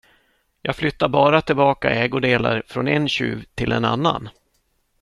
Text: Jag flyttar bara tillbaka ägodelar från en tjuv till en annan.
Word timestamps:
Jag 0.61 0.75
flyttar 0.75 1.07
bara 1.09 1.41
tillbaka 1.41 1.89
ägodelar 1.89 2.63
från 2.67 2.87
en 2.87 3.07
tjuv 3.09 3.45
till 3.55 3.71
en 3.71 3.85
annan. 3.85 4.29